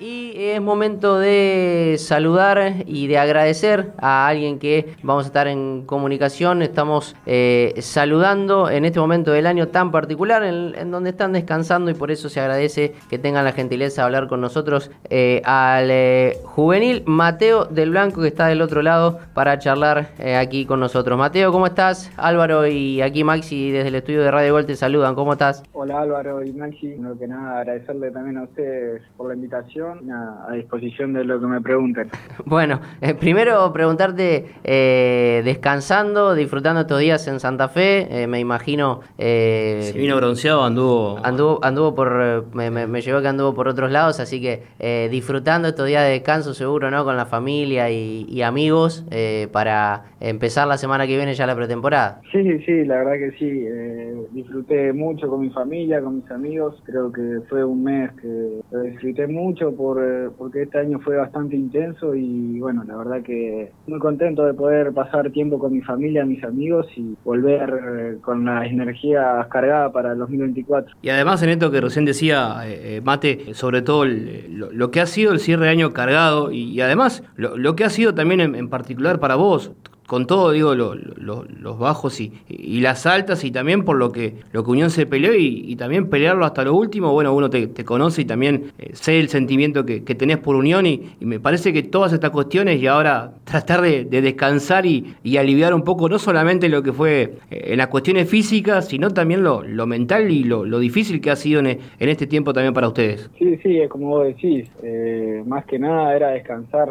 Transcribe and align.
Y 0.00 0.32
es 0.36 0.60
momento 0.60 1.20
de 1.20 1.94
saludar 1.98 2.82
y 2.84 3.06
de 3.06 3.16
agradecer 3.16 3.92
a 3.98 4.26
alguien 4.26 4.58
que 4.58 4.96
vamos 5.04 5.24
a 5.24 5.26
estar 5.28 5.46
en 5.46 5.86
comunicación. 5.86 6.62
Estamos 6.62 7.14
eh, 7.26 7.74
saludando 7.78 8.68
en 8.70 8.86
este 8.86 8.98
momento 8.98 9.30
del 9.30 9.46
año 9.46 9.68
tan 9.68 9.92
particular 9.92 10.42
en, 10.42 10.90
donde 10.90 11.10
están 11.10 11.32
descansando 11.32 11.92
y 11.92 11.94
por 11.94 12.10
eso 12.10 12.28
se 12.28 12.40
agradece 12.40 12.92
que 13.08 13.20
tengan 13.20 13.44
la 13.44 13.52
gentileza 13.52 14.02
de 14.02 14.06
hablar 14.06 14.26
con 14.26 14.40
nosotros 14.40 14.90
eh, 15.10 15.42
al 15.44 15.88
eh, 15.92 16.38
juvenil 16.42 17.04
Mateo 17.06 17.66
del 17.66 17.90
Blanco 17.90 18.20
que 18.20 18.28
está 18.28 18.48
del 18.48 18.62
otro 18.62 18.82
lado 18.82 19.20
para 19.32 19.60
charlar 19.60 20.08
aquí 20.36 20.66
con 20.66 20.80
nosotros. 20.80 21.16
Mateo, 21.16 21.52
¿cómo 21.52 21.66
estás? 21.66 22.10
Álvaro 22.16 22.66
y 22.66 23.00
aquí 23.00 23.22
Maxi 23.22 23.70
desde 23.70 23.88
el 23.88 23.94
estudio 23.94 24.22
de 24.22 24.30
Radio 24.32 24.54
Gol 24.54 24.66
te 24.66 24.74
saludan. 24.74 25.14
¿Cómo 25.14 25.34
estás? 25.34 25.62
Hola 25.72 26.00
Álvaro 26.00 26.42
y 26.42 26.52
Maxi. 26.52 26.96
No 26.98 27.16
que 27.16 27.28
nada 27.28 27.60
agradecerle 27.60 28.10
también 28.10 28.38
a 28.38 28.42
ustedes 28.42 29.02
por 29.16 29.28
la 29.28 29.34
invitación 29.34 29.83
a 29.88 30.52
disposición 30.54 31.12
de 31.12 31.24
lo 31.24 31.40
que 31.40 31.46
me 31.46 31.60
pregunten. 31.60 32.10
Bueno, 32.46 32.80
eh, 33.00 33.14
primero 33.14 33.72
preguntarte, 33.72 34.46
eh, 34.64 35.42
descansando, 35.44 36.34
disfrutando 36.34 36.82
estos 36.82 37.00
días 37.00 37.26
en 37.26 37.40
Santa 37.40 37.68
Fe, 37.68 38.06
eh, 38.10 38.26
me 38.26 38.38
imagino... 38.38 39.00
Se 39.16 39.92
vino 39.96 40.16
bronceado, 40.16 40.62
anduvo... 40.62 41.18
Anduvo, 41.24 41.58
anduvo 41.62 41.94
por... 41.94 42.46
Me, 42.54 42.70
me, 42.70 43.00
llevó 43.00 43.22
que 43.22 43.28
anduvo 43.28 43.54
por 43.54 43.68
otros 43.68 43.90
lados, 43.90 44.20
así 44.20 44.40
que 44.40 45.08
disfrutando 45.10 45.68
estos 45.68 45.86
días 45.86 46.04
de 46.04 46.10
descanso 46.10 46.54
seguro, 46.54 46.90
¿no? 46.90 47.04
Con 47.04 47.16
la 47.16 47.26
familia 47.26 47.90
y, 47.90 48.42
amigos 48.42 49.04
para 49.52 50.04
empezar 50.20 50.68
la 50.68 50.76
semana 50.76 51.06
que 51.06 51.16
viene 51.16 51.34
ya 51.34 51.46
la 51.46 51.56
pretemporada. 51.56 52.20
Sí, 52.30 52.58
sí, 52.64 52.84
la 52.84 52.96
verdad 52.96 53.12
que 53.14 53.30
sí. 53.38 54.28
disfruté 54.32 54.92
mucho 54.92 55.28
con 55.28 55.40
mi 55.40 55.50
familia, 55.50 56.00
con 56.02 56.16
mis 56.16 56.30
amigos. 56.30 56.80
Creo 56.84 57.10
que 57.10 57.40
fue 57.48 57.64
un 57.64 57.84
mes 57.84 58.10
que 58.20 58.60
disfruté 58.90 59.26
mucho 59.26 59.73
por, 59.74 60.02
eh, 60.02 60.30
porque 60.36 60.62
este 60.62 60.78
año 60.78 61.00
fue 61.00 61.16
bastante 61.16 61.56
intenso 61.56 62.14
y 62.14 62.58
bueno, 62.60 62.84
la 62.84 62.96
verdad 62.96 63.22
que 63.22 63.72
muy 63.86 63.98
contento 63.98 64.44
de 64.44 64.54
poder 64.54 64.92
pasar 64.92 65.30
tiempo 65.30 65.58
con 65.58 65.72
mi 65.72 65.80
familia, 65.80 66.24
mis 66.24 66.42
amigos 66.44 66.86
y 66.96 67.16
volver 67.24 67.70
eh, 67.70 68.16
con 68.22 68.44
las 68.44 68.66
energías 68.66 69.46
cargadas 69.48 69.92
para 69.92 70.12
el 70.12 70.18
2024. 70.18 70.96
Y 71.02 71.08
además 71.08 71.42
en 71.42 71.50
esto 71.50 71.70
que 71.70 71.80
recién 71.80 72.04
decía 72.04 72.56
eh, 72.64 73.00
Mate, 73.04 73.54
sobre 73.54 73.82
todo 73.82 74.04
lo, 74.04 74.90
que 74.90 75.00
ha 75.00 75.06
sido 75.06 75.32
el 75.32 75.40
cierre 75.40 75.64
de 75.64 75.70
año 75.70 75.92
cargado 75.92 76.52
y, 76.52 76.80
además 76.80 77.22
lo, 77.36 77.76
que 77.76 77.84
ha 77.84 77.90
sido 77.90 78.14
también 78.14 78.40
en 78.40 78.68
particular 78.68 79.18
para 79.18 79.34
vos, 79.36 79.72
con 80.06 80.26
todo, 80.26 80.52
digo, 80.52 80.74
los 80.74 81.78
bajos 81.78 82.20
y, 82.20 82.32
y, 82.48 82.80
las 82.80 83.06
altas 83.06 83.42
y 83.44 83.50
también 83.50 83.84
por 83.84 83.96
lo 83.96 84.12
que, 84.12 84.34
lo 84.52 84.62
que 84.62 84.70
Unión 84.70 84.90
se 84.90 85.06
peleó 85.06 85.34
y, 85.34 85.74
también 85.76 86.08
pelearlo 86.08 86.44
hasta 86.44 86.62
lo 86.62 86.74
último, 86.74 87.12
bueno, 87.12 87.34
uno 87.34 87.50
te, 87.50 87.68
conoce 87.84 88.22
y 88.22 88.24
también 88.24 88.72
eh, 88.78 88.90
sé 88.92 89.18
el 89.18 89.28
sentimiento 89.28 89.84
que, 89.84 90.00
tenés 90.00 90.38
por 90.38 90.56
Unión 90.56 90.86
y, 90.86 91.14
me 91.20 91.40
parece 91.40 91.72
que 91.72 91.82
todas 91.82 92.12
estas 92.12 92.30
cuestiones 92.30 92.80
y 92.80 92.86
ahora 92.86 93.32
tratar 93.44 93.80
de, 93.80 94.04
descansar 94.04 94.84
y, 94.86 95.14
aliviar 95.38 95.74
un 95.74 95.82
poco 95.82 96.08
no 96.08 96.18
solamente 96.18 96.68
lo 96.68 96.82
que 96.82 96.92
fue 96.92 97.38
eh, 97.50 97.64
en 97.72 97.78
las 97.78 97.88
cuestiones 97.88 98.28
físicas, 98.28 98.86
sino 98.86 99.10
también 99.10 99.42
lo, 99.42 99.62
mental 99.86 100.30
y 100.30 100.44
lo, 100.44 100.78
difícil 100.78 101.20
que 101.20 101.30
ha 101.30 101.36
sido 101.36 101.60
en, 101.60 101.78
este 101.98 102.26
tiempo 102.26 102.52
también 102.52 102.74
para 102.74 102.88
ustedes. 102.88 103.30
Sí, 103.38 103.56
sí, 103.62 103.80
es 103.80 103.88
como 103.88 104.08
vos 104.08 104.26
decís, 104.26 104.68
eh, 104.82 105.42
más 105.46 105.64
que 105.64 105.78
nada 105.78 106.14
era 106.14 106.28
descansar 106.28 106.88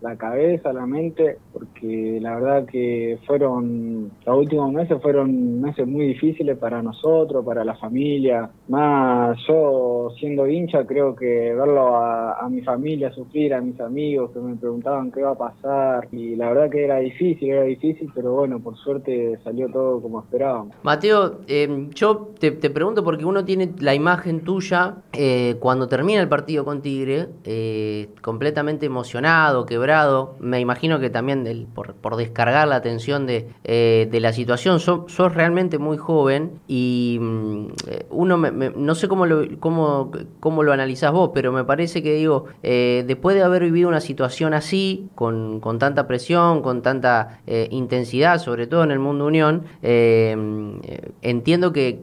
la 0.00 0.16
cabeza, 0.16 0.72
la 0.72 0.86
mente, 0.86 1.38
porque 1.82 2.18
la 2.20 2.34
verdad 2.36 2.66
que 2.66 3.18
fueron, 3.26 4.12
los 4.24 4.38
últimos 4.38 4.72
meses 4.72 5.00
fueron 5.02 5.60
meses 5.60 5.86
muy 5.86 6.06
difíciles 6.06 6.56
para 6.56 6.80
nosotros, 6.82 7.44
para 7.44 7.64
la 7.64 7.74
familia. 7.74 8.50
Más 8.68 9.36
yo 9.48 10.10
siendo 10.18 10.46
hincha, 10.46 10.86
creo 10.86 11.16
que 11.16 11.26
verlo 11.54 11.96
a, 11.96 12.48
mi 12.50 12.60
familia 12.60 13.10
sufrir, 13.12 13.54
a 13.54 13.60
mis 13.60 13.80
amigos 13.80 14.30
que 14.32 14.40
me 14.40 14.54
preguntaban 14.56 15.10
qué 15.10 15.20
iba 15.20 15.30
a 15.30 15.38
pasar. 15.38 16.08
Y 16.12 16.36
la 16.36 16.48
verdad 16.48 16.70
que 16.70 16.84
era 16.84 16.98
difícil, 16.98 17.50
era 17.50 17.62
difícil, 17.64 18.10
pero 18.14 18.32
bueno, 18.32 18.60
por 18.60 18.76
suerte 18.76 19.38
salió 19.42 19.68
todo 19.68 20.00
como 20.00 20.20
esperábamos. 20.20 20.76
Mateo, 20.82 21.40
eh, 21.48 21.88
yo 21.94 22.32
te, 22.38 22.52
pregunto 22.52 23.02
porque 23.02 23.24
uno 23.24 23.44
tiene 23.44 23.72
la 23.80 23.94
imagen 23.94 24.44
tuya 24.44 24.96
eh, 25.12 25.56
cuando 25.60 25.88
termina 25.88 26.20
el 26.20 26.28
partido 26.28 26.64
con 26.64 26.82
Tigre, 26.82 27.28
eh, 27.44 28.08
completamente 28.20 28.86
emocionado, 28.86 29.66
quebrado. 29.66 30.36
Me 30.38 30.60
imagino 30.60 31.00
que 31.00 31.10
también 31.10 31.42
del, 31.44 31.66
por, 31.74 32.16
descargar 32.16 32.42
cargar 32.42 32.66
la 32.66 32.74
atención 32.74 33.24
de, 33.24 33.46
eh, 33.62 34.08
de 34.10 34.20
la 34.20 34.32
situación. 34.32 34.80
Sos, 34.80 35.34
realmente 35.34 35.78
muy 35.78 35.96
joven 35.96 36.58
y 36.66 37.18
mm, 37.20 37.66
uno, 38.10 38.36
no 38.36 38.94
sé 38.96 39.06
cómo 39.06 39.26
lo, 39.26 39.44
cómo, 39.60 40.10
cómo 40.40 40.64
lo 40.64 40.72
analizás 40.72 41.12
vos, 41.12 41.30
pero 41.32 41.52
me 41.52 41.64
parece 41.64 42.02
que 42.02 42.14
digo, 42.14 42.46
eh, 42.64 43.04
después 43.06 43.36
de 43.36 43.42
haber 43.42 43.62
vivido 43.62 43.88
una 43.88 44.00
situación 44.00 44.54
así, 44.54 45.08
con, 45.14 45.60
con 45.60 45.78
tanta 45.78 46.08
presión, 46.08 46.62
con 46.62 46.82
tanta 46.82 47.40
eh, 47.46 47.68
intensidad, 47.70 48.38
sobre 48.38 48.66
todo 48.66 48.82
en 48.82 48.90
el 48.90 48.98
mundo 48.98 49.26
unión, 49.26 49.66
entiendo 51.22 51.72
que, 51.72 52.00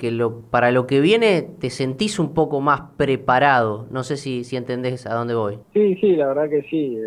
para 0.49 0.71
lo 0.71 0.87
que 0.87 1.01
viene 1.01 1.49
te 1.59 1.69
sentís 1.69 2.17
un 2.17 2.33
poco 2.33 2.61
más 2.61 2.81
preparado. 2.95 3.87
No 3.91 4.03
sé 4.03 4.15
si, 4.15 4.45
si 4.45 4.55
entendés 4.55 5.05
a 5.05 5.15
dónde 5.15 5.35
voy. 5.35 5.57
Sí, 5.73 5.95
sí, 5.95 6.15
la 6.15 6.27
verdad 6.27 6.49
que 6.49 6.61
sí. 6.69 6.97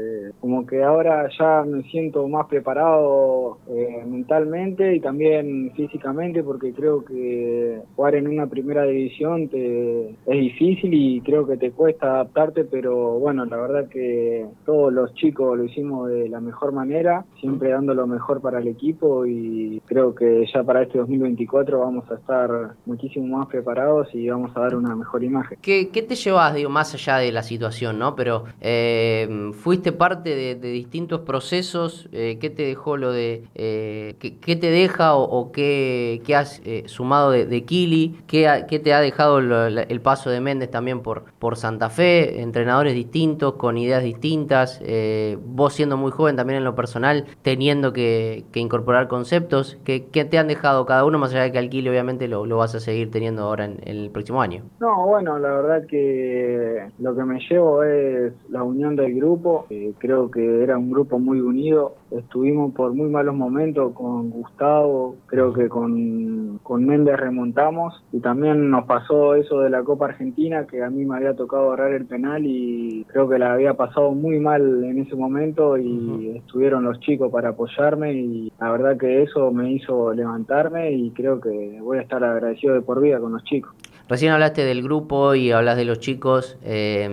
como 0.40 0.66
que 0.66 0.82
ahora 0.82 1.30
ya 1.38 1.62
me 1.62 1.82
siento 1.84 2.28
más 2.28 2.46
preparado 2.52 3.56
eh, 3.66 4.04
mentalmente 4.06 4.94
y 4.94 5.00
también 5.00 5.72
físicamente 5.74 6.42
porque 6.42 6.74
creo 6.74 7.02
que 7.02 7.80
jugar 7.96 8.16
en 8.16 8.28
una 8.28 8.46
primera 8.46 8.84
división 8.84 9.48
te, 9.48 10.10
es 10.10 10.16
difícil 10.26 10.92
y 10.92 11.22
creo 11.22 11.46
que 11.46 11.56
te 11.56 11.70
cuesta 11.70 12.08
adaptarte, 12.08 12.64
pero 12.64 13.18
bueno, 13.18 13.46
la 13.46 13.56
verdad 13.56 13.88
que 13.88 14.44
todos 14.66 14.92
los 14.92 15.14
chicos 15.14 15.56
lo 15.56 15.64
hicimos 15.64 16.10
de 16.10 16.28
la 16.28 16.40
mejor 16.40 16.72
manera, 16.72 17.24
siempre 17.40 17.70
dando 17.70 17.94
lo 17.94 18.06
mejor 18.06 18.42
para 18.42 18.58
el 18.58 18.68
equipo 18.68 19.24
y 19.24 19.80
creo 19.86 20.14
que 20.14 20.44
ya 20.52 20.62
para 20.62 20.82
este 20.82 20.98
2024 20.98 21.78
vamos 21.80 22.04
a 22.10 22.16
estar 22.16 22.74
muchísimo 22.84 23.38
más 23.38 23.48
preparados 23.48 24.08
y 24.12 24.28
vamos 24.28 24.54
a 24.54 24.60
dar 24.60 24.76
una 24.76 24.94
mejor 24.94 25.24
imagen. 25.24 25.56
¿Qué, 25.62 25.86
te 25.86 26.14
llevas, 26.16 26.54
digo, 26.54 26.68
más 26.68 26.92
allá 26.92 27.16
de 27.16 27.32
la 27.32 27.42
situación, 27.42 27.98
¿no? 27.98 28.14
Pero 28.14 28.44
eh, 28.60 29.52
fuiste 29.54 29.92
parte 29.92 30.34
de, 30.34 30.72
distintos 30.82 31.20
procesos, 31.20 32.08
eh, 32.12 32.38
¿qué 32.42 32.50
te 32.50 32.64
dejó 32.64 32.96
lo 32.96 33.12
de 33.12 33.44
eh, 33.54 34.16
¿qué, 34.18 34.56
te 34.56 34.68
deja 34.68 35.14
o, 35.14 35.52
qué, 35.52 36.20
has 36.36 36.60
eh, 36.64 36.82
sumado 36.86 37.30
de, 37.30 37.62
Kili, 37.62 38.18
¿Qué, 38.26 38.64
¿Qué, 38.68 38.80
te 38.80 38.92
ha 38.92 39.00
dejado 39.00 39.38
el 39.38 40.00
paso 40.00 40.28
de 40.28 40.40
Méndez 40.40 40.68
también 40.68 41.02
por, 41.02 41.22
por 41.38 41.56
Santa 41.56 41.88
Fe, 41.88 42.42
entrenadores 42.42 42.94
distintos, 42.94 43.52
con 43.54 43.78
ideas 43.78 44.02
distintas, 44.02 44.80
eh, 44.84 45.38
vos 45.40 45.74
siendo 45.74 45.96
muy 45.96 46.10
joven 46.10 46.34
también 46.34 46.58
en 46.58 46.64
lo 46.64 46.74
personal, 46.74 47.26
teniendo 47.42 47.92
que, 47.92 48.44
incorporar 48.54 49.06
conceptos, 49.06 49.78
¿qué, 49.84 50.00
te 50.00 50.36
han 50.36 50.48
dejado 50.48 50.84
cada 50.84 51.04
uno, 51.04 51.20
más 51.20 51.30
allá 51.30 51.44
de 51.44 51.52
que 51.52 51.58
al 51.58 51.70
Kili 51.70 51.88
obviamente 51.88 52.26
lo, 52.26 52.44
vas 52.56 52.74
a 52.74 52.80
seguir 52.80 53.12
teniendo 53.12 53.42
ahora 53.42 53.66
en, 53.66 53.78
el 53.84 54.10
próximo 54.10 54.42
año? 54.42 54.64
No, 54.80 55.06
bueno, 55.06 55.38
la 55.38 55.52
verdad 55.52 55.86
que 55.86 56.88
lo 56.98 57.14
que 57.14 57.22
me 57.22 57.38
llevo 57.48 57.84
es 57.84 58.32
la 58.50 58.64
unión 58.64 58.96
del 58.96 59.14
grupo, 59.14 59.66
creo 59.98 60.28
que 60.28 60.64
era 60.64 60.76
un 60.76 60.90
grupo 60.90 61.20
muy 61.20 61.40
unido, 61.40 61.94
estuvimos 62.18 62.72
por 62.74 62.92
muy 62.94 63.08
malos 63.08 63.34
momentos 63.34 63.92
con 63.94 64.30
Gustavo, 64.30 65.16
creo 65.26 65.52
que 65.52 65.68
con, 65.68 66.58
con 66.62 66.84
Méndez 66.84 67.16
remontamos 67.16 68.02
y 68.12 68.20
también 68.20 68.70
nos 68.70 68.86
pasó 68.86 69.34
eso 69.34 69.60
de 69.60 69.70
la 69.70 69.82
Copa 69.82 70.06
Argentina 70.06 70.66
que 70.66 70.82
a 70.82 70.90
mí 70.90 71.04
me 71.04 71.16
había 71.16 71.34
tocado 71.34 71.72
agarrar 71.72 71.92
el 71.92 72.06
penal 72.06 72.44
y 72.44 73.04
creo 73.08 73.28
que 73.28 73.38
la 73.38 73.54
había 73.54 73.74
pasado 73.74 74.12
muy 74.12 74.38
mal 74.38 74.84
en 74.84 74.98
ese 74.98 75.16
momento 75.16 75.76
y 75.76 76.36
estuvieron 76.36 76.84
los 76.84 77.00
chicos 77.00 77.30
para 77.30 77.50
apoyarme 77.50 78.12
y 78.14 78.52
la 78.60 78.70
verdad 78.70 78.96
que 78.96 79.22
eso 79.22 79.50
me 79.50 79.72
hizo 79.72 80.12
levantarme 80.12 80.92
y 80.92 81.10
creo 81.10 81.40
que 81.40 81.78
voy 81.80 81.98
a 81.98 82.02
estar 82.02 82.22
agradecido 82.22 82.74
de 82.74 82.82
por 82.82 83.00
vida 83.00 83.18
con 83.20 83.32
los 83.32 83.44
chicos. 83.44 83.72
Recién 84.12 84.30
hablaste 84.30 84.66
del 84.66 84.82
grupo 84.82 85.34
y 85.34 85.52
hablas 85.52 85.78
de 85.78 85.86
los 85.86 85.98
chicos. 85.98 86.58
Eh, 86.62 87.08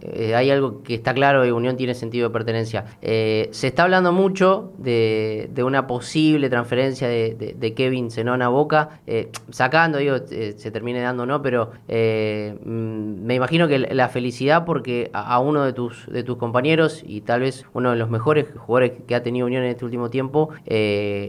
eh, 0.00 0.34
hay 0.34 0.50
algo 0.50 0.82
que 0.82 0.94
está 0.94 1.12
claro 1.12 1.44
y 1.44 1.50
Unión 1.50 1.76
tiene 1.76 1.92
sentido 1.92 2.28
de 2.28 2.32
pertenencia. 2.32 2.86
Eh, 3.02 3.50
se 3.50 3.66
está 3.66 3.82
hablando 3.82 4.12
mucho 4.12 4.72
de, 4.78 5.50
una 5.62 5.86
posible 5.86 6.48
transferencia 6.48 7.06
de, 7.06 7.74
Kevin 7.76 8.10
Zenón 8.10 8.40
a 8.40 8.48
Boca, 8.48 9.00
sacando, 9.50 9.98
digo, 9.98 10.16
se 10.26 10.70
termine 10.70 11.02
dando 11.02 11.26
no, 11.26 11.42
pero 11.42 11.72
mm, 11.86 13.24
me 13.26 13.34
imagino 13.34 13.68
que 13.68 13.78
la 13.78 14.08
felicidad 14.08 14.64
porque 14.64 15.10
a, 15.12 15.38
uno 15.38 15.64
de 15.64 15.74
tus, 15.74 16.06
de 16.06 16.22
tus 16.22 16.38
compañeros 16.38 17.02
y 17.06 17.20
tal 17.20 17.40
vez 17.40 17.66
uno 17.74 17.90
de 17.90 17.96
los 17.96 18.08
mejores 18.08 18.46
jugadores 18.56 18.92
que 19.06 19.14
ha 19.14 19.22
tenido 19.22 19.46
Unión 19.46 19.64
en 19.64 19.70
este 19.70 19.84
último 19.84 20.08
tiempo 20.08 20.48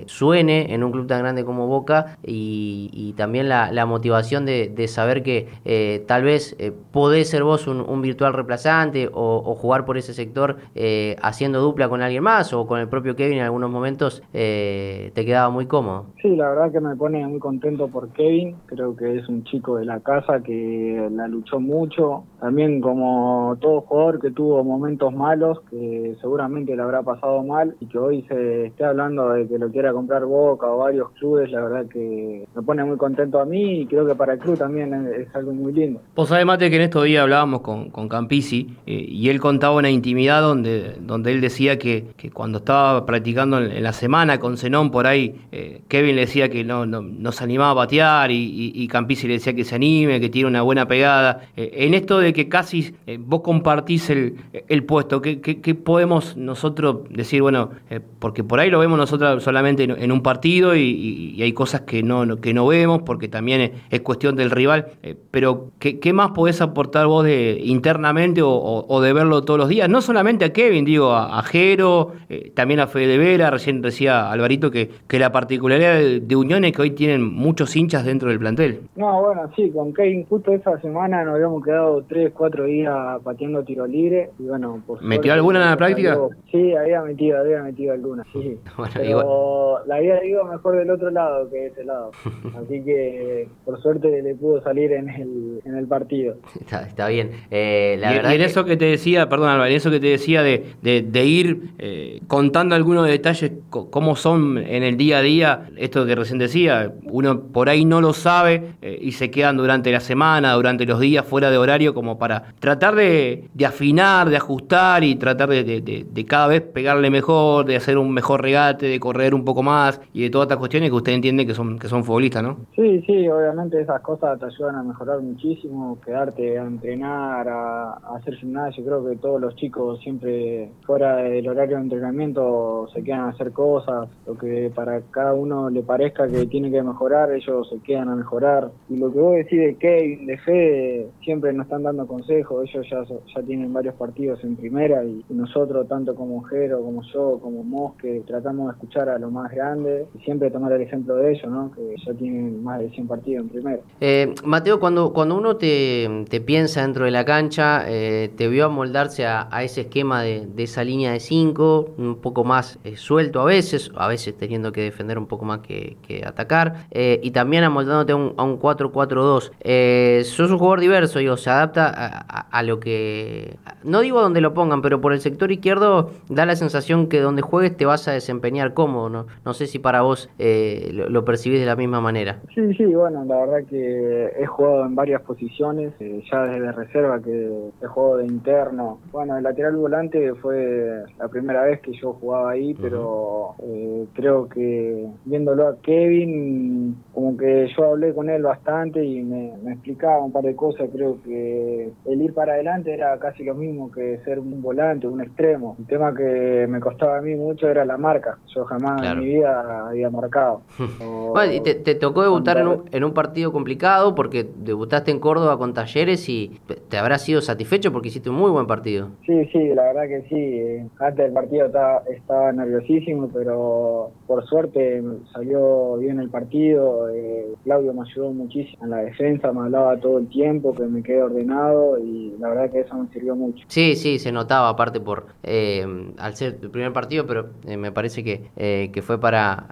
suene 0.06 0.74
en 0.74 0.82
un 0.82 0.94
club 0.94 1.08
tan 1.08 1.20
grande 1.20 1.44
como 1.44 1.68
Boca 1.68 2.18
y, 2.24 3.14
también 3.18 3.50
la, 3.50 3.86
motivación 3.86 4.46
de 4.46 4.93
saber 4.94 5.24
que 5.24 5.48
eh, 5.66 6.04
tal 6.08 6.24
vez 6.24 6.56
eh, 6.60 6.72
podés 6.92 7.30
ser 7.30 7.44
vos 7.44 7.68
un, 7.68 8.02
virtual 8.02 8.34
reemplazante 8.34 9.10
o, 9.14 9.56
jugar 9.56 9.86
por 9.86 9.98
ese 9.98 10.14
sector 10.14 10.58
eh, 10.76 11.16
haciendo 11.22 11.62
dupla 11.62 11.88
con 11.88 12.02
alguien 12.02 12.24
más 12.24 12.54
o 12.54 12.66
con 12.66 12.80
el 12.80 12.88
propio 12.88 13.16
Kevin 13.16 13.38
en 13.38 13.44
algunos 13.44 13.70
momentos 13.70 14.22
te 14.32 15.12
quedaba 15.14 15.50
muy 15.50 15.66
cómodo. 15.68 16.08
Sí, 16.22 16.36
la 16.36 16.50
verdad 16.50 16.72
que 16.72 16.80
me 16.80 16.96
pone 16.96 17.26
muy 17.28 17.40
contento 17.40 17.88
por 17.88 18.10
Kevin, 18.10 18.56
creo 18.66 18.96
que 18.96 19.18
es 19.18 19.28
un 19.30 19.44
chico 19.44 19.78
de 19.78 19.86
la 19.86 20.00
casa 20.00 20.42
que 20.42 21.10
la 21.12 21.28
luchó 21.28 21.60
mucho, 21.60 22.24
también 22.40 22.82
como 22.82 23.58
todo 23.62 23.82
jugador 23.82 24.20
que 24.20 24.32
tuvo 24.32 24.64
momentos 24.64 25.14
malos, 25.14 25.62
que 25.70 26.16
seguramente 26.22 26.76
le 26.76 26.82
habrá 26.82 27.02
pasado 27.04 27.44
mal 27.44 27.76
y 27.80 27.86
que 27.88 27.98
hoy 27.98 28.24
se 28.28 28.68
esté 28.68 28.84
hablando 28.84 29.30
de 29.30 29.48
que 29.48 29.58
lo 29.58 29.70
quiera 29.70 29.94
comprar 29.94 30.26
Boca 30.26 30.68
o 30.68 30.78
varios 30.78 31.12
clubes, 31.12 31.52
la 31.52 31.62
verdad 31.62 31.86
que 31.88 32.48
me 32.56 32.62
pone 32.62 32.84
muy 32.84 32.98
contento 32.98 33.40
a 33.40 33.46
mí 33.46 33.82
y 33.82 33.86
creo 33.88 34.06
que 34.06 34.16
para 34.16 34.34
el 34.34 34.40
club 34.40 34.58
también 34.58 34.73
es, 34.78 35.36
algo 35.36 35.54
muy 35.54 35.74
lindo. 35.74 36.02
Vos 36.16 36.30
sabés, 36.30 36.46
Mate, 36.46 36.70
que 36.70 36.76
en 36.76 36.82
estos 36.84 37.06
días 37.06 37.24
hablábamos 37.24 37.62
con, 37.62 37.90
con 37.90 38.10
Campisi 38.10 38.76
eh, 38.86 38.94
y 38.94 39.30
él 39.30 39.40
contaba 39.40 39.76
una 39.76 39.90
intimidad 39.90 40.42
donde, 40.42 40.96
donde 41.00 41.32
él 41.32 41.42
decía 41.42 41.78
que, 41.78 42.06
que 42.18 42.32
cuando 42.32 42.60
estaba 42.60 43.06
practicando 43.06 43.60
en, 43.60 43.84
la 43.84 43.94
semana 43.94 44.40
con 44.40 44.58
Zenón 44.58 44.92
por 44.92 45.08
ahí, 45.08 45.36
eh, 45.52 45.82
Kevin 45.88 46.16
le 46.16 46.22
decía 46.22 46.50
que 46.50 46.64
no, 46.64 46.86
no, 46.86 47.32
se 47.32 47.44
animaba 47.44 47.72
a 47.72 47.74
batear 47.74 48.32
y, 48.32 48.72
y, 48.76 48.88
Campisi 48.88 49.28
le 49.28 49.36
decía 49.36 49.54
que 49.54 49.64
se 49.64 49.76
anime, 49.76 50.20
que 50.20 50.30
tiene 50.30 50.48
una 50.48 50.62
buena 50.62 50.88
pegada. 50.88 51.48
Eh, 51.56 51.72
en 51.78 51.94
esto 51.94 52.20
de 52.20 52.34
que 52.34 52.48
casi 52.48 52.96
vos 53.20 53.42
compartís 53.42 54.10
el, 54.10 54.36
el 54.68 54.84
puesto, 54.84 55.22
¿qué, 55.22 55.42
¿qué, 55.42 55.76
podemos 55.76 56.38
nosotros 56.38 56.98
decir? 57.10 57.42
Bueno, 57.42 57.72
porque 58.20 58.44
por 58.44 58.60
ahí 58.60 58.70
lo 58.70 58.80
vemos 58.80 58.98
nosotros 58.98 59.44
solamente 59.44 59.84
en, 59.84 60.12
un 60.12 60.22
partido 60.22 60.76
y, 60.76 61.42
hay 61.42 61.54
cosas 61.54 61.82
que 61.82 62.04
no, 62.04 62.38
que 62.38 62.54
no 62.54 62.68
vemos 62.68 63.02
porque 63.04 63.28
también 63.28 63.74
es, 63.90 64.02
cuestión 64.02 64.36
del 64.36 64.52
rival. 64.52 64.63
Eh, 65.02 65.16
pero, 65.32 65.72
¿qué, 65.80 66.14
más 66.14 66.32
podés 66.32 66.62
aportar 66.62 67.08
vos 67.08 67.26
de 67.26 67.60
internamente 67.64 68.42
o, 68.44 69.02
de 69.02 69.14
verlo 69.14 69.44
todos 69.44 69.60
los 69.60 69.70
días? 69.70 69.90
No 69.90 70.02
solamente 70.02 70.46
a 70.46 70.54
Kevin, 70.54 70.86
digo, 70.86 71.12
a, 71.14 71.42
Jero, 71.44 72.14
eh, 72.30 72.52
también 72.56 72.80
a 72.80 72.88
Fede 72.88 73.18
Vera, 73.18 73.50
recién 73.50 73.82
decía 73.82 74.32
Alvarito 74.32 74.72
que, 74.72 74.90
que 75.08 75.20
la 75.20 75.32
particularidad 75.32 76.00
de, 76.22 76.34
Unión 76.36 76.66
es 76.66 76.74
que 76.74 76.82
hoy 76.82 76.92
tienen 76.92 77.24
muchos 77.24 77.76
hinchas 77.76 78.06
dentro 78.06 78.30
del 78.30 78.40
plantel. 78.40 78.82
No, 78.96 79.22
bueno, 79.22 79.50
sí, 79.56 79.70
con 79.70 79.94
Kevin 79.94 80.26
justo 80.26 80.52
esa 80.52 80.80
semana 80.82 81.24
nos 81.24 81.36
habíamos 81.36 81.64
quedado 81.64 82.04
tres, 82.08 82.32
cuatro 82.36 82.66
días 82.66 82.96
pateando 83.24 83.64
tiro 83.64 83.86
libre 83.86 84.32
y 84.40 84.44
bueno, 84.44 84.82
¿Metió 85.02 85.34
alguna 85.34 85.62
en 85.62 85.70
la 85.70 85.78
práctica? 85.78 86.18
sí, 86.52 86.74
había 86.76 87.02
metido, 87.04 87.40
había 87.40 87.62
metido 87.62 87.94
alguna, 87.94 88.24
sí. 88.34 88.58
Pero 88.96 89.86
la 89.86 89.96
había 89.96 90.24
ido 90.26 90.44
mejor 90.46 90.78
del 90.78 90.90
otro 90.90 91.12
lado 91.12 91.50
que 91.50 91.58
de 91.58 91.68
este 91.68 91.84
lado. 91.84 92.12
Así 92.58 92.84
que 92.84 93.48
por 93.66 93.82
suerte 93.82 94.22
le 94.22 94.36
pudo 94.54 94.62
salir 94.62 94.92
en 94.92 95.10
el, 95.10 95.62
en 95.66 95.76
el 95.76 95.88
partido. 95.88 96.36
Está, 96.60 97.08
bien. 97.08 97.32
Eh, 97.50 97.98
la 98.00 98.12
y, 98.12 98.16
verdad 98.16 98.36
en 98.36 98.42
eso 98.42 98.66
que 98.66 98.78
te 98.78 98.86
decía, 98.86 99.30
perdón, 99.30 99.62
en 99.66 99.74
eso 99.74 99.90
que 99.90 100.00
te 100.00 100.08
decía 100.08 100.44
de, 100.44 100.64
de, 100.82 101.26
ir 101.26 101.72
eh, 101.80 102.22
contando 102.28 102.76
algunos 102.76 103.08
detalles, 103.08 103.52
cómo 103.70 104.16
son 104.16 104.58
en 104.58 104.84
el 104.84 104.98
día 104.98 105.20
a 105.20 105.22
día, 105.22 105.70
esto 105.78 106.06
que 106.06 106.16
recién 106.16 106.40
decía, 106.40 106.94
uno 107.04 107.42
por 107.42 107.70
ahí 107.70 107.86
no 107.86 108.02
lo 108.02 108.14
sabe 108.14 108.74
eh, 108.82 108.98
y 109.02 109.14
se 109.14 109.32
quedan 109.32 109.58
durante 109.58 109.92
la 109.92 110.00
semana, 110.00 110.54
durante 110.54 110.86
los 110.86 111.00
días 111.00 111.26
fuera 111.26 111.50
de 111.50 111.58
horario, 111.58 111.94
como 111.94 112.18
para 112.18 112.54
tratar 112.60 112.96
de, 112.96 113.46
de 113.54 113.66
afinar, 113.66 114.30
de 114.30 114.38
ajustar 114.38 115.04
y 115.04 115.16
tratar 115.16 115.50
de, 115.50 115.64
de, 115.64 116.26
cada 116.26 116.48
vez 116.48 116.62
pegarle 116.62 117.10
mejor, 117.10 117.66
de 117.66 117.76
hacer 117.76 117.98
un 117.98 118.14
mejor 118.14 118.42
regate, 118.42 118.88
de 118.88 119.00
correr 119.00 119.34
un 119.34 119.44
poco 119.44 119.62
más 119.62 120.00
y 120.14 120.24
de 120.24 120.30
todas 120.30 120.46
estas 120.46 120.58
cuestiones 120.58 120.90
que 120.90 120.96
usted 120.96 121.12
entiende 121.12 121.46
que 121.46 121.54
son, 121.54 121.78
que 121.78 121.88
son 121.88 122.04
futbolistas, 122.04 122.44
¿no? 122.44 122.58
Sí, 122.76 123.02
sí, 123.06 123.28
obviamente 123.28 123.82
esas 123.82 124.02
cosas 124.02 124.40
ayudan 124.44 124.76
a 124.76 124.84
mejorar 124.84 125.22
muchísimo, 125.22 126.00
quedarte 126.02 126.60
a 126.60 126.64
entrenar, 126.64 127.48
a, 127.48 127.94
hacer 128.16 128.36
gimnasio. 128.36 128.84
Creo 128.84 129.06
que 129.06 129.16
todos 129.18 129.42
los 129.42 129.56
chicos 129.56 130.00
siempre 130.02 130.72
fuera 130.86 131.18
del 131.18 131.48
horario 131.48 131.78
de 131.78 131.84
entrenamiento 131.84 132.88
se 132.94 133.04
quedan 133.04 133.22
a 133.22 133.30
hacer 133.30 133.52
cosas, 133.52 134.10
lo 134.26 134.38
que 134.38 134.72
para 134.74 135.02
cada 135.12 135.34
uno 135.34 135.70
le 135.70 135.84
parezca 135.84 136.28
que 136.28 136.46
tiene 136.46 136.72
que 136.72 136.82
mejorar, 136.82 137.32
ellos 137.32 137.70
se 137.70 137.80
quedan 137.80 138.10
a 138.10 138.16
mejorar. 138.16 138.72
Y 138.90 138.98
lo 138.98 139.12
que 139.12 139.20
vos 139.20 139.36
decís 139.36 139.60
de 139.60 139.76
Kevin, 139.76 140.26
de 140.26 140.38
Fede, 140.38 141.08
siempre 141.24 141.54
nos 141.54 141.66
están 141.66 141.84
dando 141.84 142.08
consejos, 142.08 142.70
ellos 142.70 142.88
ya, 142.90 143.04
ya 143.04 143.42
tienen 143.44 143.74
varios 143.74 143.96
partidos 143.96 144.44
en 144.44 144.56
primera 144.56 145.04
y, 145.04 145.24
nosotros, 145.30 145.88
tanto 145.88 146.16
como 146.16 146.42
Jero, 146.44 146.82
como 146.82 147.02
yo, 147.14 147.40
como 147.42 147.64
Mosque, 147.64 148.24
tratamos 148.26 148.68
de 148.68 148.74
escuchar 148.74 149.10
a 149.10 149.18
lo 149.18 149.32
más 149.32 149.52
grande 149.52 150.06
y 150.14 150.24
siempre 150.24 150.52
tomar 150.52 150.72
el 150.74 150.82
ejemplo 150.82 151.16
de 151.16 151.32
ellos, 151.32 151.52
¿no? 151.52 151.72
que 151.72 151.96
ya 152.06 152.14
tienen 152.14 152.64
más 152.64 152.80
de 152.80 152.90
100 152.90 153.08
partidos 153.08 153.44
en 153.44 153.50
primera. 153.50 153.80
Eh, 154.00 154.33
Mateo, 154.44 154.80
cuando, 154.80 155.14
cuando 155.14 155.36
uno 155.36 155.58
te, 155.58 156.26
te, 156.30 156.42
piensa 156.42 156.82
dentro 156.82 157.06
de 157.06 157.12
la 157.12 157.26
cancha, 157.26 157.84
eh, 157.88 158.32
te 158.36 158.48
vio 158.48 158.66
amoldarse 158.66 159.26
a, 159.26 159.48
a 159.52 159.64
ese 159.64 159.82
esquema 159.82 160.22
de, 160.22 160.46
de, 160.48 160.64
esa 160.64 160.84
línea 160.84 161.12
de 161.12 161.20
5, 161.20 161.96
un 161.98 162.16
poco 162.22 162.44
más 162.44 162.80
eh, 162.84 162.96
suelto 162.96 163.42
a 163.42 163.46
veces, 163.46 163.92
a 163.96 164.08
veces 164.08 164.38
teniendo 164.38 164.72
que 164.72 164.82
defender 164.82 165.18
un 165.18 165.28
poco 165.28 165.46
más 165.46 165.60
que, 165.60 165.98
que 166.08 166.26
atacar, 166.26 166.86
eh, 166.92 167.20
y 167.24 167.32
también 167.32 167.64
amoldándote 167.64 168.14
a 168.14 168.16
un, 168.16 168.34
un 168.38 168.60
4-4-2. 168.60 170.24
sos 170.24 170.52
un 170.52 170.58
jugador 170.58 170.80
diverso, 170.80 171.20
digo, 171.20 171.38
se 171.38 171.50
adapta 171.50 171.88
a, 171.88 172.40
a, 172.40 172.64
lo 172.64 172.80
que... 172.80 173.58
No 173.84 174.02
digo 174.02 174.22
donde 174.22 174.42
lo 174.42 174.54
pongan, 174.54 174.82
pero 174.82 175.02
por 175.02 175.14
el 175.14 175.20
sector 175.20 175.52
izquierdo 175.52 176.12
da 176.30 176.46
la 176.46 176.56
sensación 176.56 177.08
que 177.08 177.20
donde 177.20 177.42
juegues 177.42 177.76
te 177.76 177.86
vas 177.86 178.08
a 178.08 178.12
desempeñar 178.12 178.74
cómodo, 178.74 179.10
¿no? 179.10 179.28
No 179.46 179.54
sé 179.54 179.68
si 179.68 179.80
para 179.80 180.02
vos 180.02 180.30
lo, 180.38 181.10
lo 181.10 181.26
percibís 181.26 181.60
de 181.60 181.66
la 181.66 181.76
misma 181.76 182.02
manera. 182.02 182.40
Sí, 182.54 182.74
sí, 182.76 182.86
bueno, 182.86 183.26
la 183.26 183.38
verdad 183.38 183.68
que 183.70 184.23
he 184.38 184.46
jugado 184.46 184.86
en 184.86 184.96
varias 184.96 185.22
posiciones, 185.22 185.94
eh, 186.00 186.24
ya 186.32 186.44
desde 186.44 186.72
reserva 186.72 187.22
que 187.22 187.70
he 187.82 187.86
jugado 187.88 188.18
de 188.18 188.26
interno. 188.26 189.00
Bueno, 189.12 189.38
el 189.38 189.44
lateral 189.44 189.76
volante 189.76 190.34
fue 190.36 191.04
la 191.18 191.28
primera 191.28 191.64
vez 191.64 191.82
que 191.82 191.94
yo 191.94 192.14
jugaba 192.14 192.52
ahí, 192.52 192.74
pero 192.74 193.56
eh, 193.64 194.06
creo 194.14 194.48
que 194.48 195.08
viéndolo 195.26 195.68
a 195.68 195.78
Kevin, 195.82 196.96
como 197.14 197.38
que 197.38 197.68
yo 197.76 197.86
hablé 197.86 198.14
con 198.14 198.30
él 198.30 198.44
bastante 198.44 199.04
y 199.04 199.22
me, 199.24 199.54
explicaba 199.72 200.24
un 200.24 200.32
par 200.32 200.44
de 200.44 200.56
cosas. 200.56 200.90
Creo 200.94 201.22
que 201.24 201.92
el 202.06 202.22
ir 202.22 202.34
para 202.34 202.54
adelante 202.54 202.94
era 202.94 203.18
casi 203.20 203.44
lo 203.44 203.56
mismo 203.56 203.92
que 203.92 204.20
ser 204.24 204.40
un 204.40 204.62
volante, 204.62 205.08
un 205.08 205.22
extremo. 205.22 205.76
El 205.80 205.86
tema 205.88 206.14
que 206.14 206.66
me 206.70 206.80
costaba 206.80 207.18
a 207.18 207.22
mí 207.22 207.36
mucho 207.36 207.68
era 207.70 207.86
la 207.86 207.98
marca. 207.98 208.38
Yo 208.54 208.66
jamás 208.66 209.02
en 209.04 209.20
mi 209.20 209.26
vida 209.26 209.88
había 209.88 210.10
marcado. 210.10 210.62
bueno, 211.34 211.54
y 211.54 211.62
te, 211.62 211.96
tocó 211.96 212.24
debutar 212.24 212.58
en 212.58 212.68
un, 212.68 212.84
en 212.92 213.04
un 213.04 213.14
partido 213.14 213.52
complicado 213.52 214.13
porque 214.16 214.46
debutaste 214.58 215.12
en 215.12 215.20
Córdoba 215.20 215.58
con 215.58 215.74
Talleres 215.74 216.28
y 216.30 216.60
te 216.90 216.98
habrás 216.98 217.24
sido 217.24 217.42
satisfecho 217.42 217.92
porque 217.92 218.10
hiciste 218.10 218.30
un 218.30 218.36
muy 218.36 218.52
buen 218.52 218.68
partido. 218.68 219.10
Sí, 219.26 219.46
sí, 219.52 219.74
la 219.74 219.84
verdad 219.84 220.08
que 220.08 220.22
sí. 220.30 220.90
Antes 221.00 221.26
del 221.26 221.34
partido 221.34 221.66
estaba, 221.68 222.04
estaba 222.10 222.52
nerviosísimo, 222.52 223.30
pero 223.34 224.12
por 224.28 224.46
suerte 224.46 225.02
salió 225.34 225.98
bien 225.98 226.20
el 226.20 226.30
partido. 226.30 227.10
Eh, 227.10 227.54
Claudio 227.64 227.94
me 227.94 228.02
ayudó 228.02 228.32
muchísimo 228.32 228.84
en 228.84 228.90
la 228.90 228.98
defensa, 228.98 229.52
me 229.52 229.62
hablaba 229.62 229.98
todo 229.98 230.20
el 230.20 230.28
tiempo, 230.28 230.74
que 230.74 230.84
me 230.84 231.02
quedé 231.02 231.24
ordenado 231.24 231.98
y 232.00 232.36
la 232.40 232.50
verdad 232.50 232.72
que 232.72 232.82
eso 232.82 232.96
me 232.96 233.08
sirvió 233.10 233.36
mucho. 233.36 233.66
Sí, 233.68 233.96
sí, 233.96 234.20
se 234.20 234.32
notaba 234.32 234.70
aparte 234.70 235.00
por 235.00 235.28
eh, 235.44 235.86
al 236.18 236.36
ser 236.36 236.58
el 236.62 236.70
primer 236.70 236.94
partido, 236.94 237.26
pero 237.26 237.50
eh, 237.66 237.78
me 237.78 237.92
parece 237.92 238.24
que, 238.24 238.52
que 238.92 239.02
fue 239.02 239.20
para, 239.20 239.68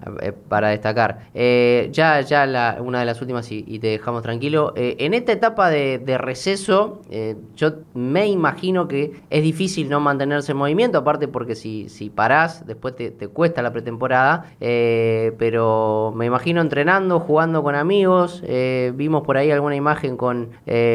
para 0.48 0.70
destacar. 0.70 1.32
ya 1.34 2.22
ya 2.22 2.46
la, 2.46 2.77
una 2.82 3.00
de 3.00 3.06
las 3.06 3.22
últimas 3.22 3.51
y, 3.51 3.80
te 3.80 3.88
dejamos 3.88 4.24
tranquilo. 4.24 4.31
Eh, 4.32 4.96
en 5.00 5.14
esta 5.14 5.34
etapa 5.34 5.70
de, 5.70 6.18
receso, 6.18 7.02
eh, 7.10 7.36
yo 7.56 7.72
me 7.94 8.28
imagino 8.28 8.88
que 8.88 9.12
es 9.30 9.44
difícil 9.44 9.90
no 9.90 10.00
mantenerse 10.00 10.54
en 10.54 10.58
movimiento, 10.58 11.00
aparte 11.00 11.28
porque 11.28 11.56
si, 11.56 11.90
si 11.90 12.10
parás, 12.10 12.66
después 12.66 12.96
te, 12.96 13.12
cuesta 13.28 13.62
la 13.62 13.72
pretemporada, 13.72 14.46
eh, 14.60 15.34
pero 15.38 16.14
me 16.16 16.26
imagino 16.26 16.62
entrenando, 16.62 17.20
jugando 17.20 17.64
con 17.64 17.76
amigos, 17.76 18.44
vimos 18.94 19.24
por 19.24 19.38
ahí 19.38 19.52
alguna 19.52 19.76
imagen 19.76 20.18
con, 20.18 20.50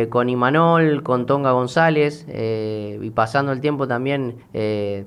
con 0.09 0.29
Imanol, 0.29 1.03
con 1.03 1.27
Tonga 1.27 1.53
González, 1.53 2.27
y 2.29 3.11
pasando 3.11 3.53
el 3.53 3.61
tiempo 3.61 3.87
también 3.87 4.37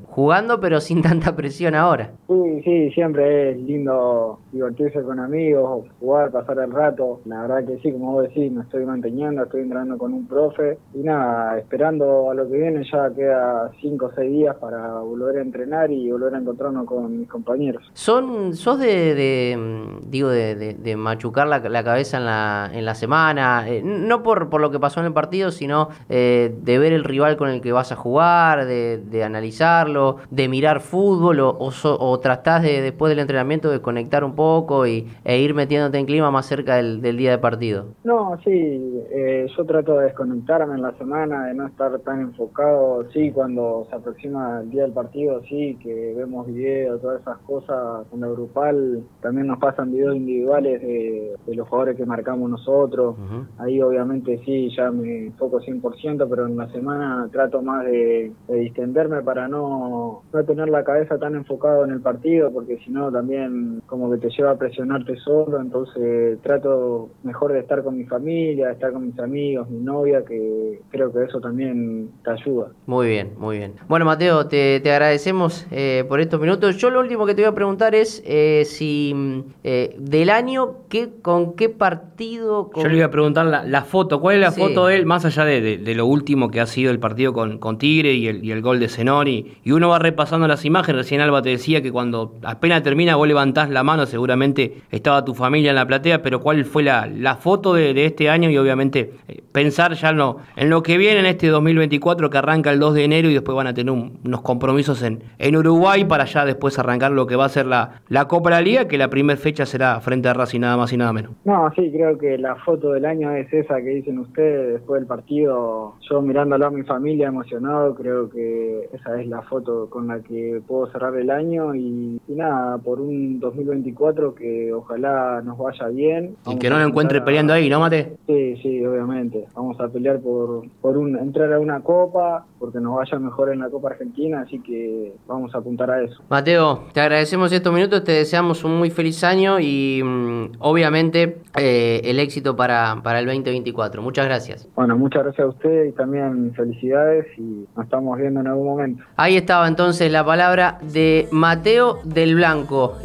jugando, 0.07 0.59
pero 0.59 0.81
sin 0.89 1.01
tanta 1.01 1.35
presión 1.35 1.75
ahora. 1.75 2.11
Sí, 2.27 2.61
sí, 2.63 2.91
siempre 2.91 3.51
es 3.51 3.57
lindo 3.57 4.39
divertirse 4.51 5.01
con 5.01 5.19
amigos, 5.19 5.87
jugar, 5.99 6.31
pasar 6.31 6.59
el 6.59 6.71
rato. 6.71 7.21
La 7.25 7.41
verdad 7.41 7.65
que 7.65 7.77
sí, 7.79 7.91
como 7.91 8.18
vos 8.19 8.27
decís, 8.27 8.51
me 8.51 8.63
estoy 8.63 8.85
manteniendo, 8.85 9.43
estoy 9.43 9.61
entrenando 9.61 9.97
con 9.97 10.13
un 10.13 10.27
profe 10.27 10.77
y 10.93 10.99
nada, 10.99 11.57
esperando 11.57 12.29
a 12.29 12.33
lo 12.33 12.47
que 12.49 12.57
viene, 12.57 12.83
ya 12.91 13.09
queda 13.13 13.71
5 13.79 14.05
o 14.05 14.11
6 14.13 14.31
días 14.31 14.55
para 14.57 14.99
volver 14.99 15.37
a 15.37 15.41
entrenar 15.41 15.91
y 15.91 16.11
volver 16.11 16.35
a 16.35 16.39
encontrarnos 16.39 16.85
con 16.85 17.19
mis 17.19 17.29
compañeros. 17.29 17.89
¿Son, 17.93 18.53
¿Sos 18.53 18.79
de, 18.79 19.55
mm, 19.57 20.09
digo, 20.09 20.29
de, 20.29 20.95
machucar 20.97 21.47
la, 21.47 21.83
cabeza 21.83 22.17
en 22.17 22.25
la, 22.25 22.69
en 22.73 22.85
la 22.85 22.95
semana? 22.95 23.65
Eh, 23.67 23.81
no 23.83 24.23
por, 24.23 24.49
por 24.49 24.61
lo 24.61 24.71
que 24.71 24.79
pasó 24.79 24.99
en 24.99 25.07
el 25.07 25.13
partido, 25.13 25.51
sino 25.51 25.89
eh, 26.09 26.53
de 26.61 26.79
ver 26.79 26.93
el 26.93 27.03
rival 27.03 27.37
con 27.37 27.49
el 27.49 27.61
que 27.61 27.71
vas 27.71 27.91
a 27.91 27.95
jugar, 27.95 28.65
de, 28.65 29.23
analizarlo, 29.23 30.17
de 30.29 30.47
mirar 30.47 30.81
fútbol 30.81 31.39
o, 31.39 31.57
o, 31.59 32.19
tratás 32.19 32.63
de, 32.63 32.81
después 32.81 33.09
del 33.09 33.19
entrenamiento 33.19 33.69
de 33.69 33.81
conectar 33.81 34.23
un 34.23 34.35
poco 34.35 34.87
y, 34.87 35.07
e 35.23 35.39
ir 35.39 35.53
metiéndote 35.53 35.97
en 35.97 36.05
clima 36.05 36.31
más 36.31 36.45
cerca 36.45 36.75
del, 36.75 37.01
día 37.01 37.31
de 37.31 37.37
partido? 37.37 37.87
No, 38.01 38.37
sí, 38.45 39.03
eh, 39.11 39.45
yo 39.57 39.65
trato 39.65 39.97
de 39.97 40.05
desconectarme 40.05 40.75
en 40.75 40.81
la 40.81 40.93
semana, 40.93 41.47
de 41.47 41.53
no 41.53 41.67
estar 41.67 41.99
tan 41.99 42.21
enfocado, 42.21 43.03
sí, 43.11 43.29
cuando 43.31 43.87
se 43.89 43.95
aproxima 43.95 44.61
el 44.61 44.69
día 44.69 44.83
del 44.83 44.93
partido, 44.93 45.41
sí, 45.43 45.77
que 45.83 46.13
vemos 46.15 46.47
videos, 46.47 47.01
todas 47.01 47.19
esas 47.19 47.37
cosas, 47.39 48.07
en 48.13 48.21
lo 48.21 48.31
grupal 48.31 49.03
también 49.21 49.47
nos 49.47 49.59
pasan 49.59 49.91
videos 49.91 50.15
individuales 50.15 50.81
de, 50.81 51.35
los 51.53 51.67
jugadores 51.67 51.97
que 51.97 52.05
marcamos 52.05 52.49
nosotros, 52.49 53.17
ahí 53.57 53.81
obviamente 53.81 54.39
sí, 54.45 54.73
ya 54.77 54.91
me 54.91 55.25
enfoco 55.25 55.59
100%, 55.59 56.25
pero 56.29 56.47
en 56.47 56.55
la 56.55 56.71
semana 56.71 57.27
trato 57.33 57.61
más 57.61 57.83
de, 57.83 58.31
distenderme 58.47 59.21
para 59.23 59.49
no, 59.49 60.21
no 60.31 60.43
tener 60.45 60.69
la 60.69 60.85
cabeza 60.85 61.17
tan 61.17 61.35
enfocado 61.35 61.83
en 61.83 61.91
el 61.91 62.01
partido, 62.01 62.49
porque 62.49 62.77
si 62.77 62.91
no 62.91 63.11
también 63.11 63.81
como 63.87 64.09
que 64.11 64.19
te 64.19 64.29
lleva 64.29 64.51
a 64.51 64.57
presionarte 64.57 65.17
solo, 65.17 65.59
entonces 65.59 66.39
trato 66.41 67.09
mejor 67.23 67.51
de 67.51 67.59
estar 67.59 67.83
con 67.83 67.88
mi 67.91 68.05
familia, 68.05 68.67
de 68.67 68.73
estar 68.73 68.91
con 68.91 69.07
mis 69.07 69.19
amigos, 69.19 69.69
mi 69.69 69.79
novia, 69.79 70.23
que 70.25 70.81
creo 70.89 71.11
que 71.11 71.23
eso 71.23 71.39
también 71.39 72.09
te 72.23 72.31
ayuda. 72.31 72.67
Muy 72.85 73.07
bien, 73.07 73.33
muy 73.37 73.57
bien. 73.57 73.73
Bueno, 73.87 74.05
Mateo, 74.05 74.47
te, 74.47 74.81
agradecemos 74.85 75.67
eh, 75.71 76.05
por 76.07 76.19
estos 76.19 76.39
minutos. 76.39 76.77
Yo 76.77 76.89
lo 76.89 76.99
último 76.99 77.25
que 77.25 77.35
te 77.35 77.41
voy 77.41 77.49
a 77.51 77.55
preguntar 77.55 77.95
es 77.95 78.23
eh, 78.25 78.63
si 78.65 79.43
eh, 79.63 79.95
del 79.99 80.29
año, 80.29 80.77
¿qué, 80.89 81.09
¿con 81.21 81.55
qué 81.55 81.69
partido? 81.69 82.69
Yo 82.75 82.87
le 82.87 82.97
iba 82.97 83.05
a 83.05 83.11
preguntar 83.11 83.45
la, 83.45 83.81
foto, 83.83 84.19
¿cuál 84.19 84.35
es 84.35 84.41
la 84.41 84.51
foto 84.51 84.87
de 84.87 84.95
él, 84.95 85.05
más 85.05 85.25
allá 85.25 85.45
de, 85.45 85.93
lo 85.95 86.05
último 86.05 86.49
que 86.51 86.61
ha 86.61 86.65
sido 86.65 86.91
el 86.91 86.99
partido 86.99 87.33
con, 87.33 87.57
con 87.57 87.77
Tigre 87.77 88.13
y 88.13 88.27
el, 88.27 88.43
y 88.43 88.51
el 88.51 88.61
gol 88.61 88.79
de 88.79 88.89
Zenori? 88.89 89.57
Y 89.63 89.71
uno 89.71 89.89
va 89.89 89.99
repasando 89.99 90.47
las 90.47 90.65
imágenes, 90.65 91.03
recién 91.03 91.21
Alba 91.21 91.41
te 91.41 91.49
decía 91.49 91.81
que 91.81 91.91
cuando 91.91 92.35
apenas 92.43 92.83
termina 92.83 93.15
vos 93.15 93.27
levantás 93.27 93.69
la 93.69 93.83
mano, 93.83 94.05
seguramente 94.05 94.81
estaba 94.91 95.25
tu 95.25 95.33
familia 95.33 95.71
en 95.71 95.75
la 95.75 95.87
platea, 95.87 96.21
pero 96.21 96.41
¿cuál 96.41 96.65
fue 96.65 96.83
la, 96.83 97.07
la 97.07 97.35
foto 97.35 97.73
de, 97.73 97.78
este 97.79 98.29
año? 98.29 98.49
Y 98.49 98.57
obviamente 98.57 99.13
eh, 99.27 99.41
pensar 99.51 99.93
ya 99.93 100.11
no, 100.11 100.37
en 100.55 100.69
lo 100.69 100.83
que 100.83 100.97
viene 100.97 101.19
en 101.19 101.25
este 101.25 101.47
2024 101.47 102.29
que 102.29 102.37
arranca 102.37 102.71
el 102.71 102.79
2 102.79 102.93
de 102.93 103.03
enero 103.03 103.29
y 103.29 103.33
después 103.33 103.55
van 103.55 103.67
a 103.67 103.73
tener 103.73 103.91
unos 103.91 104.41
compromisos 104.41 105.01
en, 105.03 105.23
en 105.37 105.55
Uruguay 105.55 106.05
para 106.05 106.25
ya 106.25 106.45
después 106.45 106.77
arrancar 106.79 107.11
lo 107.11 107.27
que 107.27 107.35
va 107.35 107.45
a 107.45 107.49
ser 107.49 107.65
la, 107.65 108.01
la 108.07 108.27
Copa 108.27 108.49
de 108.49 108.55
la 108.55 108.61
Liga, 108.61 108.87
que 108.87 108.97
la 108.97 109.09
primera 109.09 109.39
fecha 109.39 109.65
será 109.65 109.99
frente 110.01 110.29
a 110.29 110.33
Racing 110.33 110.59
nada 110.59 110.77
más 110.77 110.93
y 110.93 110.97
nada 110.97 111.13
menos. 111.13 111.31
No, 111.45 111.71
sí, 111.75 111.91
creo 111.91 112.17
que 112.17 112.37
la 112.37 112.55
foto 112.55 112.91
del 112.91 113.05
año 113.05 113.31
es 113.31 113.51
esa 113.53 113.77
que 113.81 113.89
dicen 113.89 114.19
ustedes 114.19 114.73
después 114.73 115.01
del 115.01 115.07
partido, 115.07 115.95
yo 116.09 116.21
mirándolo 116.21 116.65
a 116.65 116.69
mi 116.69 116.83
familia 116.83 117.27
emocionado, 117.27 117.95
creo 117.95 118.29
que 118.29 118.89
esa 118.93 119.19
es 119.19 119.27
la 119.27 119.41
foto 119.43 119.89
con 119.89 120.07
la 120.07 120.19
que 120.19 120.61
puedo 120.67 120.91
cerrar 120.91 121.15
el 121.15 121.29
año 121.29 121.75
y, 121.75 122.19
nada, 122.27 122.77
por 122.77 122.99
un 122.99 123.39
2024 123.39 124.35
que 124.35 124.73
ojalá 124.73 125.41
nos 125.43 125.57
vaya 125.57 125.87
bien. 125.87 126.35
Y 126.45 126.57
que 126.57 126.69
no 126.69 126.79
lo 126.79 126.85
encuentre 126.85 127.21
peleando 127.21 127.53
ahí, 127.53 127.68
¿no, 127.69 127.79
Mate? 127.79 128.17
Sí, 128.27 128.57
sí, 128.61 128.85
obviamente. 128.85 129.45
Vamos 129.55 129.79
a 129.79 129.87
pelear 129.87 130.19
por, 130.19 130.67
por 130.81 130.97
un, 130.97 131.17
entrar 131.17 131.51
a 131.53 131.59
una 131.59 131.81
copa, 131.81 132.45
porque 132.59 132.79
nos 132.79 132.95
vaya 132.95 133.19
mejor 133.19 133.51
en 133.51 133.59
la 133.59 133.69
Copa 133.69 133.89
Argentina, 133.89 134.41
así 134.41 134.59
que 134.59 135.13
vamos 135.27 135.53
a 135.55 135.59
apuntar 135.59 135.91
a 135.91 136.01
eso. 136.01 136.21
Mateo, 136.29 136.85
te 136.93 137.01
agradecemos 137.01 137.51
estos 137.51 137.73
minutos, 137.73 138.03
te 138.03 138.11
deseamos 138.11 138.63
un 138.63 138.77
muy 138.77 138.89
feliz 138.89 139.23
año 139.23 139.59
y 139.59 140.01
mm, 140.03 140.57
obviamente 140.59 141.37
eh, 141.57 142.01
el 142.03 142.19
éxito 142.19 142.55
para, 142.55 143.01
para 143.03 143.19
el 143.19 143.25
2024. 143.25 144.01
Muchas 144.01 144.25
gracias. 144.25 144.67
Bueno, 144.75 144.97
muchas 144.97 145.23
gracias 145.23 145.45
a 145.45 145.49
usted 145.49 145.85
y 145.85 145.91
también 145.91 146.53
felicidades 146.53 147.25
y 147.37 147.65
nos 147.75 147.85
estamos 147.85 148.17
viendo 148.17 148.39
en 148.41 148.47
algún 148.47 148.67
momento. 148.67 149.03
Ahí 149.15 149.37
estaba 149.37 149.67
entonces 149.67 150.11
la 150.11 150.25
palabra 150.25 150.79
de 150.81 151.27
Mateo 151.31 151.99
del 152.03 152.35
Blanco. 152.35 152.97